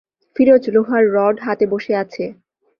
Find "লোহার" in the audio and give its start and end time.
0.69-1.03